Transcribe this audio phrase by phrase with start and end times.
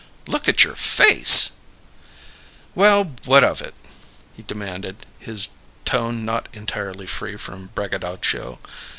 [0.25, 1.57] "Look at your face!"
[2.73, 3.75] "Well, what of it?"
[4.35, 5.49] he demanded, his
[5.85, 8.57] tone not entirely free from braggadocio.